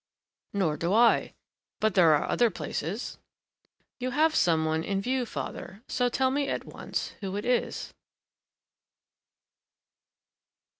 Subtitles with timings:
[0.51, 1.35] "Nor do I,
[1.79, 3.19] but there are other places."
[3.99, 7.93] "You have some one in view, father; so tell me at once who it is."